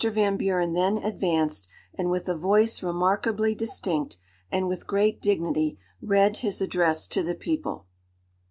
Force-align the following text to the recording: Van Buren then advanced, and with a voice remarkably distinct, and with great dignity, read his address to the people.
Van 0.03 0.35
Buren 0.35 0.73
then 0.73 0.97
advanced, 0.97 1.67
and 1.93 2.09
with 2.09 2.27
a 2.27 2.35
voice 2.35 2.81
remarkably 2.81 3.53
distinct, 3.53 4.17
and 4.51 4.67
with 4.67 4.87
great 4.87 5.21
dignity, 5.21 5.77
read 6.01 6.37
his 6.37 6.59
address 6.59 7.05
to 7.07 7.21
the 7.21 7.35
people. 7.35 7.85